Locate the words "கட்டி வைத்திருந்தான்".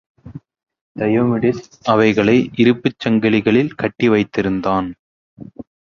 3.75-4.89